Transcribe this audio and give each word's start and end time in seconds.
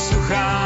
suchá 0.00 0.59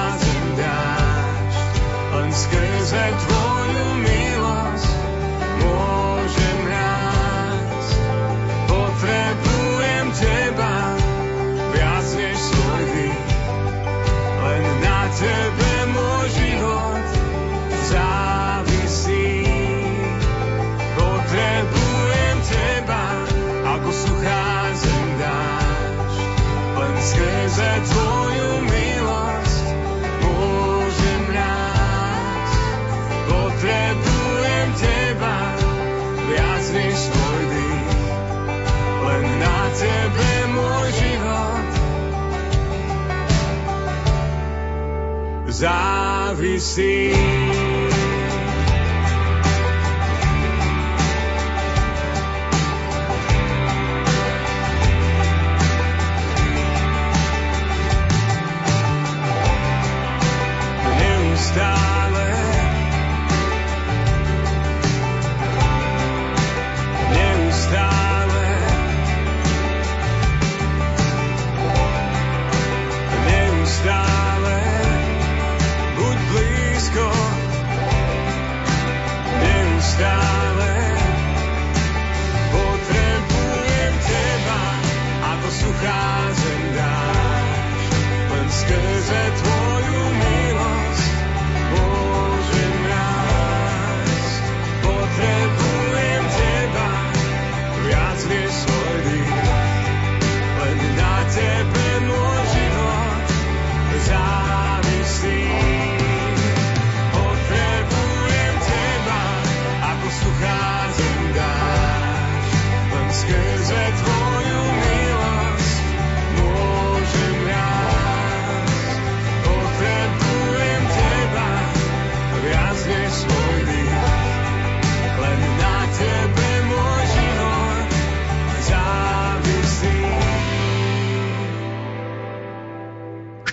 see. 46.58 47.53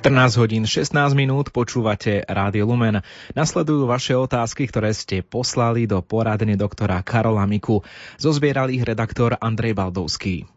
14 0.02 0.42
hodín 0.42 0.66
16 0.66 1.14
minút 1.14 1.54
počúvate 1.54 2.26
Rádio 2.26 2.66
Lumen. 2.66 3.06
Nasledujú 3.38 3.86
vaše 3.86 4.18
otázky, 4.18 4.66
ktoré 4.66 4.98
ste 4.98 5.22
poslali 5.22 5.86
do 5.86 6.02
poradne 6.02 6.58
doktora 6.58 7.06
Karola 7.06 7.46
Miku. 7.46 7.86
Zozbieral 8.18 8.74
ich 8.74 8.82
redaktor 8.82 9.38
Andrej 9.38 9.78
Baldovský. 9.78 10.50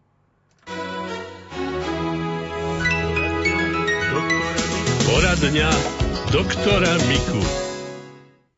Poradňa 5.04 5.68
doktora 6.32 6.92
Miku. 7.04 7.63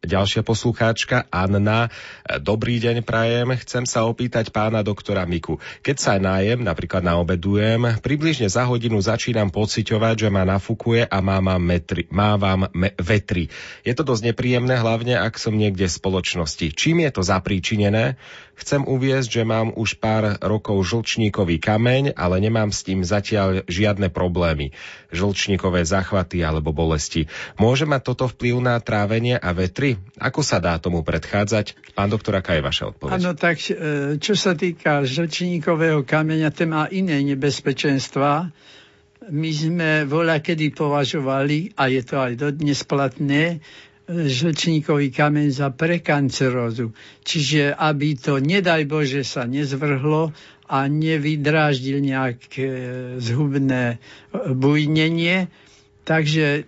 Ďalšia 0.07 0.47
poslucháčka 0.47 1.27
Anna. 1.35 1.91
Dobrý 2.39 2.79
deň, 2.79 3.03
prajem. 3.03 3.59
Chcem 3.59 3.83
sa 3.91 4.07
opýtať 4.07 4.55
pána 4.55 4.87
doktora 4.87 5.27
Miku. 5.27 5.59
Keď 5.83 5.97
sa 5.99 6.15
nájem, 6.23 6.63
napríklad 6.63 7.03
naobedujem, 7.03 7.99
približne 7.99 8.47
za 8.47 8.71
hodinu 8.71 9.03
začínam 9.03 9.51
pociťovať, 9.51 10.15
že 10.15 10.29
ma 10.31 10.47
nafúkuje 10.47 11.11
a 11.11 11.19
mávam, 11.19 11.59
metri, 11.59 12.07
mávam 12.15 12.71
me, 12.71 12.95
vetri. 13.03 13.51
Je 13.83 13.91
to 13.99 14.07
dosť 14.07 14.31
nepríjemné, 14.31 14.79
hlavne 14.79 15.19
ak 15.19 15.43
som 15.43 15.59
niekde 15.59 15.91
v 15.91 15.99
spoločnosti. 15.99 16.71
Čím 16.71 17.03
je 17.03 17.11
to 17.11 17.27
zapríčinené? 17.27 18.15
Chcem 18.57 18.89
uviezť, 18.89 19.29
že 19.29 19.45
mám 19.45 19.69
už 19.77 20.01
pár 20.01 20.41
rokov 20.41 20.81
žlčníkový 20.89 21.61
kameň, 21.61 22.17
ale 22.17 22.41
nemám 22.41 22.73
s 22.73 22.89
tým 22.89 23.05
zatiaľ 23.05 23.69
žiadne 23.69 24.09
problémy. 24.09 24.73
Žlčníkové 25.13 25.85
záchvaty 25.85 26.41
alebo 26.41 26.73
bolesti. 26.73 27.29
Môže 27.61 27.85
mať 27.85 28.03
toto 28.09 28.25
vplyv 28.33 28.65
na 28.65 28.81
trávenie 28.81 29.37
a 29.37 29.53
vetry? 29.53 30.01
Ako 30.17 30.41
sa 30.41 30.57
dá 30.57 30.81
tomu 30.81 31.05
predchádzať? 31.05 31.93
Pán 31.93 32.09
doktor, 32.09 32.41
aká 32.41 32.57
je 32.57 32.65
vaša 32.65 32.85
odpoveď? 32.97 33.13
Áno, 33.21 33.37
tak 33.37 33.61
e, 33.69 33.77
čo 34.17 34.33
sa 34.33 34.57
týka 34.57 35.05
žlčníkového 35.05 36.01
kameňa, 36.09 36.49
ten 36.49 36.73
má 36.73 36.89
iné 36.89 37.21
nebezpečenstva. 37.21 38.49
My 39.27 39.51
sme 39.53 40.09
voľa 40.09 40.41
kedy 40.41 40.73
považovali, 40.73 41.77
a 41.77 41.93
je 41.93 42.01
to 42.01 42.17
aj 42.17 42.33
dodnes 42.41 42.81
platné, 42.89 43.61
žlčníkový 44.07 45.11
kameň 45.11 45.49
za 45.51 45.69
prekancerózu. 45.75 46.95
Čiže 47.27 47.75
aby 47.75 48.15
to, 48.15 48.39
nedaj 48.39 48.87
Bože, 48.87 49.27
sa 49.27 49.51
nezvrhlo 49.51 50.31
a 50.67 50.79
nevydráždil 50.87 52.03
nejaké 52.03 52.69
zhubné 53.23 53.85
e, 53.91 53.97
bujnenie, 54.55 55.51
takže 56.07 56.67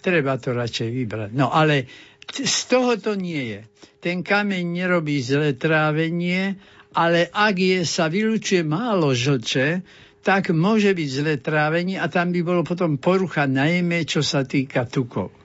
treba 0.00 0.36
to 0.40 0.56
radšej 0.56 0.88
vybrať. 0.88 1.30
No 1.36 1.52
ale 1.52 1.88
z 2.28 2.60
toho 2.68 2.96
to 3.00 3.16
nie 3.16 3.56
je. 3.56 3.60
Ten 4.00 4.20
kameň 4.24 4.64
nerobí 4.64 5.20
zlé 5.24 5.56
trávenie, 5.56 6.56
ale 6.96 7.28
ak 7.28 7.56
je, 7.56 7.78
sa 7.84 8.08
vylučuje 8.08 8.64
málo 8.64 9.12
žlče, 9.12 9.84
tak 10.24 10.52
môže 10.52 10.92
byť 10.92 11.08
zlé 11.08 11.34
trávenie 11.40 11.96
a 11.96 12.08
tam 12.12 12.32
by 12.32 12.40
bolo 12.44 12.60
potom 12.60 13.00
porucha 13.00 13.48
najmä, 13.48 14.04
čo 14.04 14.20
sa 14.20 14.44
týka 14.44 14.84
tukov. 14.84 15.37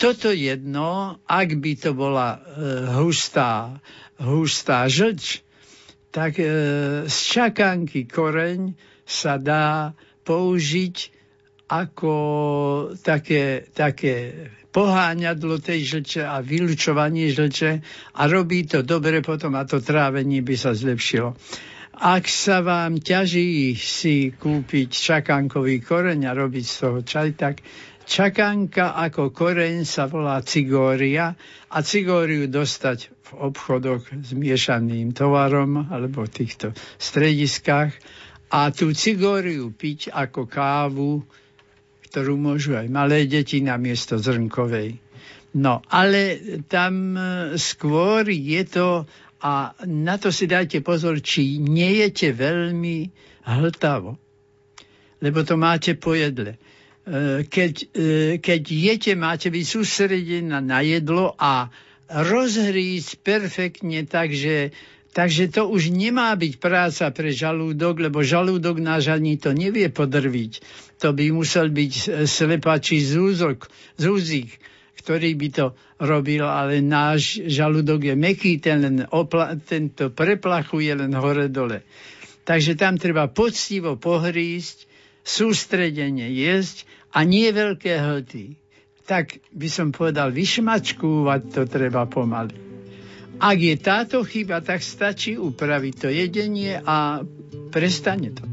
Toto 0.00 0.32
jedno, 0.32 1.20
ak 1.28 1.60
by 1.60 1.72
to 1.76 1.92
bola 1.92 2.40
e, 2.40 2.40
hustá, 2.96 3.76
hustá 4.16 4.88
žlč, 4.88 5.44
tak 6.08 6.40
e, 6.40 6.48
z 7.04 7.16
čakanky 7.28 8.08
koreň 8.08 8.72
sa 9.04 9.36
dá 9.36 9.92
použiť 10.24 10.96
ako 11.68 12.14
také, 13.04 13.68
také 13.76 14.48
poháňadlo 14.72 15.60
tej 15.60 15.84
žlče 15.84 16.22
a 16.24 16.40
vylučovanie 16.40 17.28
žlče 17.30 17.70
a 18.16 18.22
robí 18.24 18.64
to 18.64 18.80
dobre 18.80 19.20
potom 19.20 19.52
a 19.52 19.68
to 19.68 19.84
trávenie 19.84 20.40
by 20.40 20.56
sa 20.56 20.72
zlepšilo. 20.72 21.36
Ak 22.00 22.32
sa 22.32 22.64
vám 22.64 22.96
ťaží 22.96 23.76
si 23.76 24.32
kúpiť 24.32 24.88
čakankový 24.88 25.84
koreň 25.84 26.32
a 26.32 26.32
robiť 26.32 26.64
z 26.64 26.74
toho 26.80 26.98
čaj, 27.04 27.28
tak 27.36 27.60
čakanka 28.10 28.98
ako 28.98 29.30
koreň 29.30 29.86
sa 29.86 30.10
volá 30.10 30.42
cigória 30.42 31.38
a 31.70 31.78
cigóriu 31.86 32.50
dostať 32.50 33.14
v 33.30 33.30
obchodoch 33.46 34.10
s 34.10 34.34
miešaným 34.34 35.14
tovarom 35.14 35.86
alebo 35.94 36.26
v 36.26 36.34
týchto 36.34 36.74
strediskách 36.98 37.94
a 38.50 38.74
tú 38.74 38.90
cigóriu 38.90 39.70
piť 39.70 40.10
ako 40.10 40.50
kávu 40.50 41.22
ktorú 42.10 42.34
môžu 42.34 42.74
aj 42.74 42.90
malé 42.90 43.30
deti 43.30 43.62
na 43.62 43.78
miesto 43.78 44.18
zrnkovej. 44.18 44.98
No, 45.54 45.78
ale 45.86 46.42
tam 46.66 47.14
e, 47.14 47.22
skôr 47.54 48.26
je 48.26 48.62
to, 48.66 49.06
a 49.40 49.72
na 49.86 50.18
to 50.18 50.34
si 50.34 50.50
dajte 50.50 50.82
pozor, 50.82 51.22
či 51.22 51.62
nejete 51.62 52.34
veľmi 52.34 53.08
hltavo, 53.46 54.18
lebo 55.22 55.38
to 55.46 55.54
máte 55.54 55.94
po 55.94 56.18
jedle. 56.18 56.58
E, 57.10 57.42
keď, 57.42 57.74
e, 57.90 58.08
keď 58.38 58.62
jete, 58.70 59.12
máte 59.18 59.50
byť 59.50 59.64
sústredená 59.66 60.62
na 60.62 60.78
jedlo 60.78 61.34
a 61.34 61.66
rozhrísť 62.06 63.18
perfektne 63.26 64.06
tak, 64.06 64.30
že 64.30 64.70
Takže 65.10 65.50
to 65.50 65.66
už 65.66 65.90
nemá 65.90 66.30
byť 66.38 66.62
práca 66.62 67.10
pre 67.10 67.34
žalúdok, 67.34 67.98
lebo 67.98 68.22
žalúdok 68.22 68.78
náš 68.78 69.10
ani 69.10 69.42
to 69.42 69.50
nevie 69.50 69.90
podrviť. 69.90 70.62
To 71.02 71.10
by 71.10 71.34
musel 71.34 71.66
byť 71.66 72.22
slepačí 72.30 73.02
zúzok, 73.02 73.66
zúzik, 73.98 74.62
ktorý 75.02 75.34
by 75.34 75.48
to 75.50 75.66
robil, 75.98 76.46
ale 76.46 76.78
náš 76.78 77.42
žalúdok 77.42 78.06
je 78.06 78.14
meký, 78.14 78.62
ten, 78.62 78.86
len 78.86 78.96
opla, 79.10 79.58
ten 79.58 79.90
to 79.90 80.14
preplachuje 80.14 80.94
len 80.94 81.10
hore-dole. 81.10 81.82
Takže 82.46 82.78
tam 82.78 82.94
treba 82.94 83.26
poctivo 83.26 83.98
pohrísť, 83.98 84.86
sústredenie 85.26 86.30
jesť 86.32 86.86
a 87.10 87.26
nie 87.26 87.50
veľké 87.50 87.98
hlty. 87.98 88.54
Tak 89.06 89.42
by 89.50 89.66
som 89.66 89.90
povedal, 89.90 90.30
vyšmačkúvať 90.30 91.40
to 91.50 91.66
treba 91.66 92.06
pomaly. 92.06 92.54
Ak 93.40 93.56
je 93.56 93.72
táto 93.80 94.20
chyba, 94.22 94.60
tak 94.60 94.84
stačí 94.84 95.40
upraviť 95.40 95.94
to 95.96 96.08
jedenie 96.12 96.76
a 96.76 97.24
prestane 97.72 98.36
to. 98.36 98.44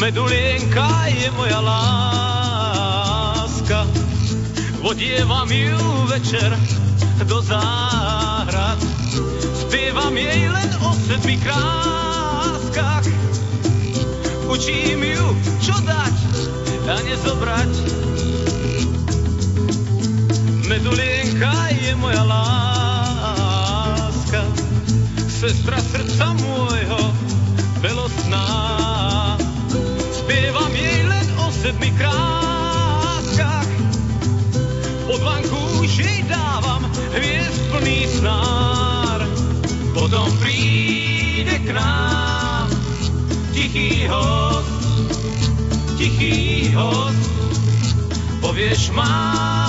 Medulienka 0.00 0.88
je 1.12 1.28
moja 1.32 1.60
láska, 1.64 3.88
vodievam 4.80 5.48
ju 5.48 5.80
večer 6.08 6.83
do 7.26 7.42
záhrad. 7.42 8.78
Spievam 9.66 10.16
jej 10.16 10.48
len 10.48 10.70
o 10.84 10.92
sedmi 10.94 11.36
kráskach, 11.40 13.04
Učím 14.44 15.02
ju, 15.02 15.26
čo 15.58 15.74
dať 15.82 16.14
a 16.84 17.00
nezobrať. 17.02 17.72
Medulienka 20.68 21.54
je 21.74 21.92
moja 21.96 22.22
láska, 22.28 22.44
sestra 25.26 25.73
host. 46.74 47.30
Povieš, 48.40 48.90
mám, 48.90 49.63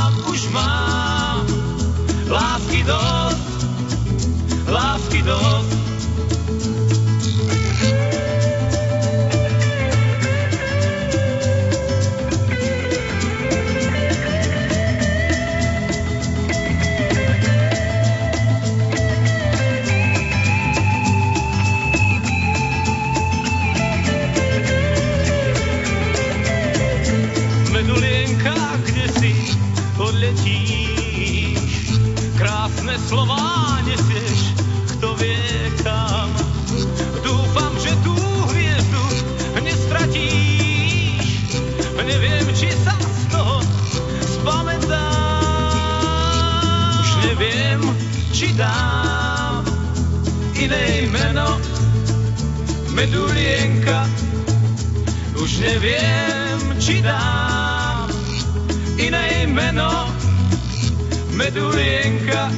dám 48.55 49.63
iné 50.55 51.07
meno, 51.11 51.59
medulienka. 52.95 54.07
Už 55.35 55.59
neviem, 55.59 56.59
či 56.79 57.03
dám 57.03 58.07
iné 58.95 59.43
meno, 59.51 60.07
medulienka. 61.35 62.51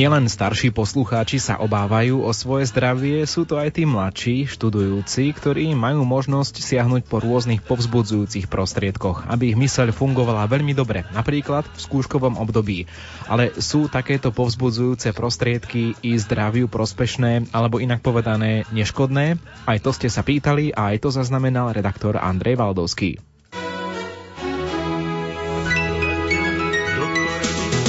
Nielen 0.00 0.32
starší 0.32 0.72
poslucháči 0.72 1.36
sa 1.36 1.60
obávajú 1.60 2.24
o 2.24 2.32
svoje 2.32 2.72
zdravie, 2.72 3.20
sú 3.28 3.44
to 3.44 3.60
aj 3.60 3.76
tí 3.76 3.84
mladší, 3.84 4.48
študujúci, 4.48 5.28
ktorí 5.36 5.76
majú 5.76 6.08
možnosť 6.08 6.56
siahnuť 6.56 7.04
po 7.04 7.20
rôznych 7.20 7.60
povzbudzujúcich 7.60 8.48
prostriedkoch, 8.48 9.28
aby 9.28 9.52
ich 9.52 9.60
myseľ 9.60 9.92
fungovala 9.92 10.48
veľmi 10.48 10.72
dobre, 10.72 11.04
napríklad 11.12 11.68
v 11.68 11.84
skúškovom 11.84 12.40
období. 12.40 12.88
Ale 13.28 13.52
sú 13.60 13.92
takéto 13.92 14.32
povzbudzujúce 14.32 15.12
prostriedky 15.12 15.92
i 16.00 16.16
zdraviu 16.16 16.64
prospešné, 16.64 17.52
alebo 17.52 17.76
inak 17.76 18.00
povedané 18.00 18.64
neškodné? 18.72 19.36
Aj 19.68 19.78
to 19.84 19.92
ste 19.92 20.08
sa 20.08 20.24
pýtali 20.24 20.72
a 20.72 20.96
aj 20.96 21.04
to 21.04 21.08
zaznamenal 21.12 21.76
redaktor 21.76 22.16
Andrej 22.16 22.56
Valdovský. 22.56 23.20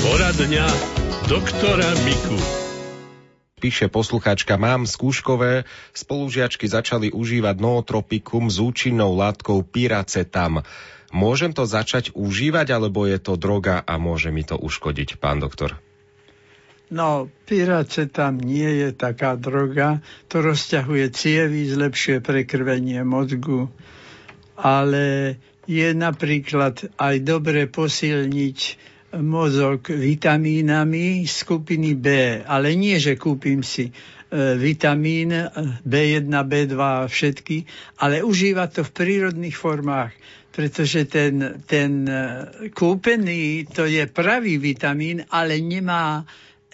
Poradňa 0.03 0.99
doktora 1.29 1.89
Miku. 2.01 2.37
Píše 3.61 3.93
poslucháčka, 3.93 4.57
mám 4.57 4.89
skúškové, 4.89 5.69
spolužiačky 5.93 6.65
začali 6.65 7.13
užívať 7.13 7.61
nootropikum 7.61 8.49
s 8.49 8.57
účinnou 8.57 9.13
látkou 9.13 9.61
piracetam. 9.61 10.65
Môžem 11.13 11.53
to 11.53 11.69
začať 11.69 12.15
užívať, 12.17 12.73
alebo 12.73 13.05
je 13.05 13.21
to 13.21 13.37
droga 13.37 13.83
a 13.85 14.01
môže 14.01 14.33
mi 14.33 14.41
to 14.41 14.57
uškodiť, 14.57 15.21
pán 15.21 15.43
doktor? 15.43 15.77
No, 16.89 17.29
piracetam 17.45 18.41
nie 18.41 18.67
je 18.81 18.89
taká 18.91 19.37
droga, 19.37 20.01
to 20.27 20.41
rozťahuje 20.41 21.13
cievy, 21.13 21.69
zlepšuje 21.69 22.19
prekrvenie 22.19 23.05
mozgu, 23.05 23.69
ale 24.57 25.37
je 25.69 25.93
napríklad 25.93 26.91
aj 26.97 27.15
dobre 27.23 27.69
posilniť 27.69 28.89
mozog 29.19 29.91
vitamínami 29.91 31.27
skupiny 31.27 31.99
B, 31.99 32.07
ale 32.47 32.79
nie, 32.79 32.95
že 32.95 33.19
kúpim 33.19 33.59
si 33.59 33.91
e, 33.91 33.93
vitamín 34.55 35.35
B1, 35.83 36.31
B2 36.31 36.75
a 36.79 37.07
všetky, 37.11 37.67
ale 37.99 38.23
užívať 38.23 38.69
to 38.71 38.81
v 38.87 38.95
prírodných 38.95 39.57
formách, 39.57 40.15
pretože 40.55 41.11
ten, 41.11 41.59
ten 41.67 42.07
e, 42.07 42.19
kúpený, 42.71 43.67
to 43.67 43.83
je 43.83 44.07
pravý 44.07 44.55
vitamín, 44.55 45.27
ale 45.27 45.59
nemá 45.59 46.23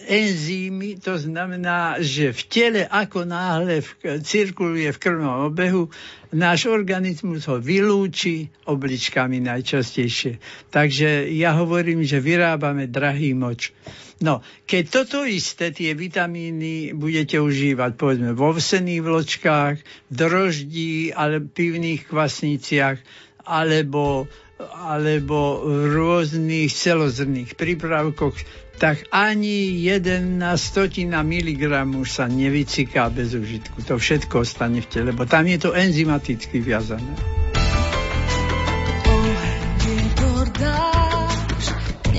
enzymy, 0.06 1.02
to 1.02 1.18
znamená, 1.18 1.98
že 1.98 2.30
v 2.30 2.42
tele 2.46 2.82
ako 2.86 3.26
náhle 3.26 3.82
v, 3.82 3.88
cirkuluje 4.22 4.94
v 4.94 4.98
krvnom 5.02 5.50
obehu, 5.50 5.90
náš 6.30 6.70
organizmus 6.70 7.50
ho 7.50 7.58
vylúči 7.58 8.52
obličkami 8.70 9.42
najčastejšie. 9.42 10.38
Takže 10.70 11.26
ja 11.34 11.58
hovorím, 11.58 12.06
že 12.06 12.22
vyrábame 12.22 12.86
drahý 12.86 13.34
moč. 13.34 13.74
No, 14.18 14.42
keď 14.66 14.84
toto 14.90 15.22
isté, 15.22 15.70
tie 15.70 15.94
vitamíny 15.94 16.90
budete 16.90 17.38
užívať, 17.38 17.94
povedzme, 17.94 18.34
vo 18.34 18.50
vsených 18.50 19.02
vločkách, 19.02 19.76
droždí, 20.10 21.14
ale 21.14 21.38
pivných 21.38 22.10
kvasniciach, 22.10 22.98
alebo 23.46 24.26
alebo 24.58 25.62
v 25.62 25.94
rôznych 25.94 26.74
celozrných 26.74 27.54
prípravkoch, 27.54 28.34
tak 28.78 29.10
ani 29.10 29.82
jedna 29.82 30.54
stotina 30.54 31.26
miligramu 31.26 32.06
sa 32.06 32.30
nevyciká 32.30 33.10
bez 33.10 33.34
užitku. 33.34 33.82
To 33.90 33.98
všetko 33.98 34.46
ostane 34.46 34.78
v 34.78 34.86
tele, 34.86 35.10
lebo 35.10 35.26
tam 35.26 35.50
je 35.50 35.58
to 35.58 35.74
enzymaticky 35.74 36.62
viazané. 36.62 37.10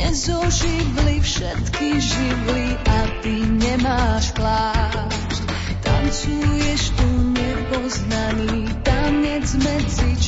Nezoživli 0.09 1.21
všetky 1.21 1.87
živly 2.01 2.65
a 2.81 2.99
ty 3.21 3.45
nemáš 3.45 4.33
plášť. 4.33 5.37
Tancuješ 5.85 6.81
tu 6.97 7.09
nepoznaný 7.29 8.67
tanec 8.81 9.45
medzi 9.63 10.18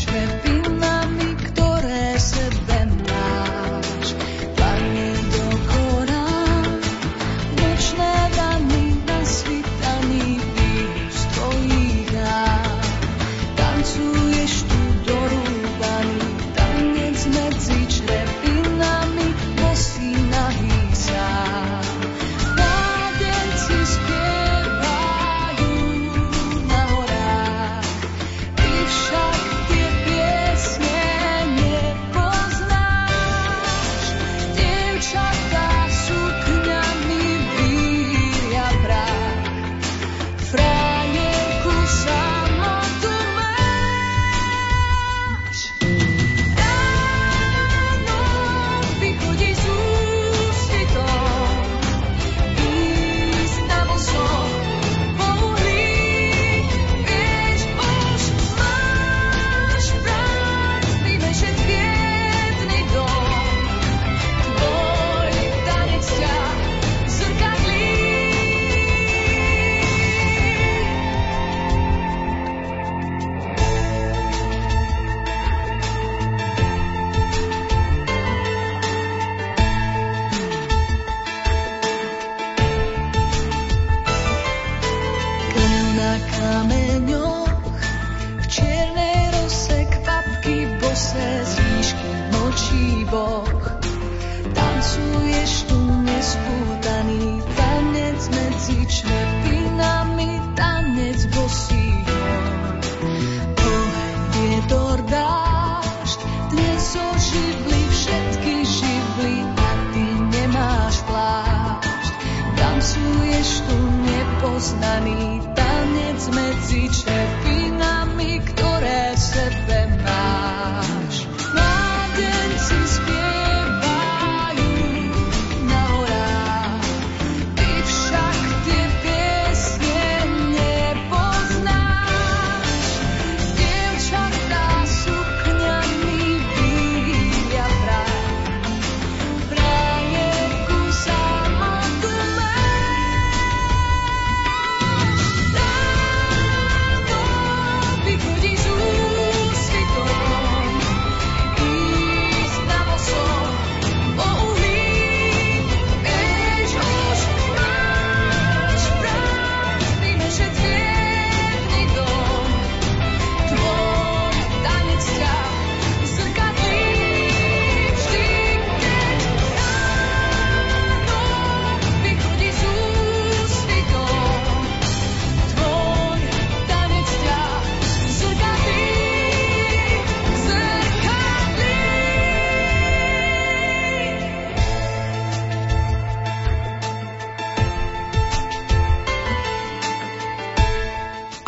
each 116.74 117.11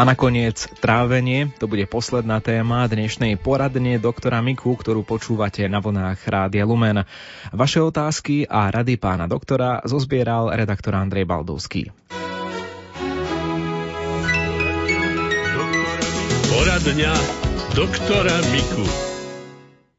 A 0.04 0.12
nakoniec 0.20 0.68
trávenie, 0.84 1.56
to 1.64 1.72
bude 1.72 1.88
posledná 1.88 2.44
téma 2.44 2.84
dnešnej 2.92 3.40
poradne 3.40 3.96
doktora 3.96 4.44
Miku, 4.44 4.76
ktorú 4.76 5.08
počúvate 5.08 5.64
na 5.72 5.80
vlnách 5.80 6.20
Rádia 6.28 6.68
Lumen. 6.68 7.08
Vaše 7.56 7.80
otázky 7.80 8.44
a 8.44 8.68
rady 8.68 9.00
pána 9.00 9.32
doktora 9.32 9.80
zozbieral 9.88 10.52
redaktor 10.52 11.00
Andrej 11.00 11.24
Baldovský. 11.24 11.96
Poradňa 16.52 17.14
doktora 17.72 18.36
Miku. 18.52 19.13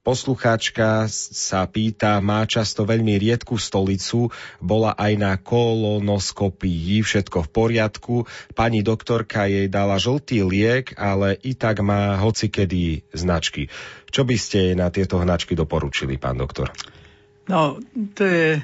Poslucháčka 0.04 1.08
sa 1.08 1.64
pýta, 1.64 2.20
má 2.20 2.44
často 2.44 2.84
veľmi 2.84 3.16
riedku 3.16 3.56
stolicu, 3.56 4.28
bola 4.60 4.92
aj 4.92 5.12
na 5.16 5.40
kolonoskopii, 5.40 7.00
všetko 7.00 7.40
v 7.40 7.48
poriadku. 7.48 8.28
Pani 8.52 8.84
doktorka 8.84 9.48
jej 9.48 9.64
dala 9.72 9.96
žltý 9.96 10.44
liek, 10.44 10.92
ale 11.00 11.40
i 11.40 11.56
tak 11.56 11.80
má 11.80 12.20
hocikedy 12.20 13.08
značky. 13.16 13.72
Čo 14.12 14.28
by 14.28 14.36
ste 14.36 14.68
jej 14.68 14.76
na 14.76 14.92
tieto 14.92 15.16
hnačky 15.16 15.56
doporučili, 15.56 16.20
pán 16.20 16.36
doktor? 16.36 16.68
No, 17.48 17.80
to 18.12 18.24
je 18.28 18.60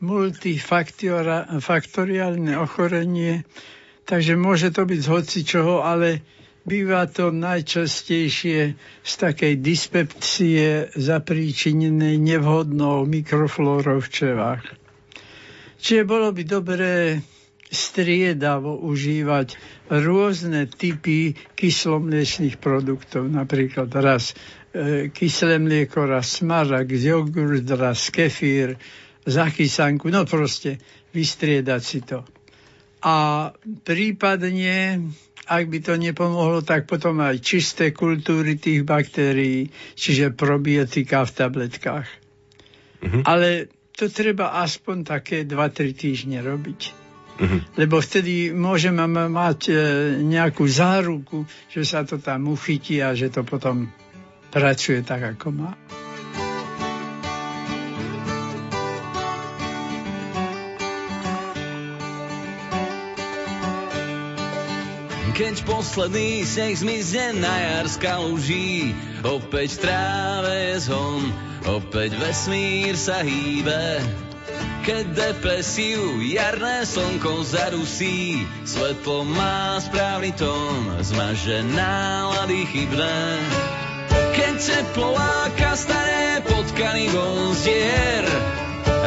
multifaktoriálne 0.00 2.56
ochorenie, 2.56 3.44
takže 4.08 4.32
môže 4.32 4.72
to 4.72 4.88
byť 4.88 5.00
z 5.04 5.08
hocičoho, 5.12 5.84
ale 5.84 6.24
Býva 6.60 7.08
to 7.08 7.32
najčastejšie 7.32 8.76
z 9.00 9.12
takej 9.16 9.64
dyspepsie 9.64 10.92
zapríčinenej 10.92 12.20
nevhodnou 12.20 13.08
mikroflórou 13.08 14.04
v 14.04 14.08
čevách. 14.12 14.64
Čiže 15.80 16.02
bolo 16.04 16.28
by 16.36 16.42
dobré 16.44 17.16
striedavo 17.70 18.76
užívať 18.82 19.56
rôzne 19.88 20.66
typy 20.68 21.32
kyslomliečných 21.54 22.58
produktov, 22.58 23.30
napríklad 23.30 23.88
raz 23.96 24.34
e, 24.74 25.08
kyslé 25.08 25.62
mlieko, 25.62 26.04
raz 26.04 26.42
smarak, 26.42 26.90
jogurt, 26.90 27.64
raz 27.72 28.10
kefír, 28.10 28.74
zachysanku, 29.24 30.10
no 30.10 30.26
proste 30.26 30.82
vystriedať 31.14 31.82
si 31.82 32.00
to. 32.02 32.26
A 33.00 33.48
prípadne 33.86 35.08
ak 35.50 35.66
by 35.66 35.78
to 35.82 35.98
nepomohlo, 35.98 36.62
tak 36.62 36.86
potom 36.86 37.18
aj 37.18 37.42
čisté 37.42 37.90
kultúry 37.90 38.54
tých 38.54 38.86
baktérií, 38.86 39.66
čiže 39.98 40.30
probiotika 40.30 41.26
v 41.26 41.34
tabletkách. 41.34 42.08
Mm-hmm. 43.02 43.22
Ale 43.26 43.66
to 43.90 44.06
treba 44.06 44.62
aspoň 44.62 44.96
také 45.02 45.42
2-3 45.42 45.90
týždne 45.98 46.38
robiť. 46.38 46.80
Mm-hmm. 47.40 47.60
Lebo 47.82 47.98
vtedy 47.98 48.54
môžeme 48.54 49.02
mať 49.10 49.60
e, 49.68 49.74
nejakú 50.22 50.68
záruku, 50.70 51.48
že 51.72 51.82
sa 51.82 52.06
to 52.06 52.22
tam 52.22 52.52
uchytí 52.52 53.02
a 53.02 53.16
že 53.16 53.32
to 53.32 53.42
potom 53.42 53.90
pracuje 54.54 55.02
tak, 55.02 55.34
ako 55.34 55.48
má. 55.50 55.72
Keď 65.40 65.64
posledný 65.64 66.44
sneh 66.44 66.76
zmizne 66.76 67.40
na 67.40 67.48
jar 67.48 67.88
z 67.88 67.96
kaluží, 67.96 68.92
opäť 69.24 69.80
tráve 69.80 70.52
je 70.52 70.84
zhon, 70.84 71.32
opäť 71.64 72.12
vesmír 72.20 72.92
sa 72.92 73.24
hýbe. 73.24 74.04
Keď 74.84 75.16
depresiu 75.16 76.20
jarné 76.20 76.84
slnko 76.84 77.40
zarusí, 77.48 78.44
svetlo 78.68 79.24
má 79.24 79.80
správny 79.80 80.36
tón, 80.36 81.00
zmaže 81.00 81.64
nálady 81.72 82.60
chybné. 82.68 83.40
Keď 84.36 84.54
teplo 84.60 85.16
láka 85.16 85.72
staré 85.72 86.44
potkany 86.44 87.08
von 87.16 87.56
zdier, 87.56 88.28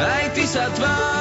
aj 0.02 0.34
ty 0.34 0.44
sa 0.50 0.66
tvári, 0.74 1.13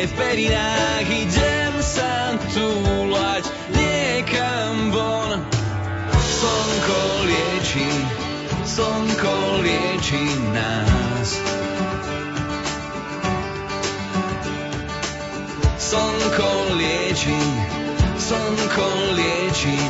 skrývanie 0.00 0.06
v 0.06 0.12
perinách. 0.16 1.08
Idem 1.08 1.74
sa 1.84 2.36
túlať 2.52 3.44
niekam 3.76 4.92
von. 4.92 5.44
Slnko 6.16 7.02
lieči, 7.28 7.90
slnko 8.64 9.36
lieči 9.60 10.24
nás. 10.56 11.28
Slnko 15.76 16.52
lieči, 16.80 17.40
slnko 18.16 18.88
lieči. 19.16 19.89